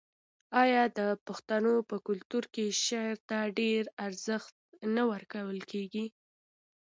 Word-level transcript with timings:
آیا 0.63 0.83
د 0.97 0.99
پښتنو 1.25 1.73
په 1.89 1.95
کلتور 2.07 2.43
کې 2.53 2.65
شعر 2.85 3.15
ته 3.29 3.37
ډیر 3.59 3.81
ارزښت 4.05 4.55
نه 4.95 5.03
ورکول 5.11 5.59
کیږي؟ 5.71 6.05